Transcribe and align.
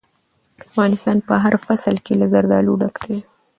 افغانستان 0.65 1.17
په 1.27 1.33
هر 1.43 1.53
فصل 1.65 1.95
کې 2.05 2.13
له 2.19 2.25
زردالو 2.33 2.73
ډک 2.81 2.95
دی. 3.05 3.17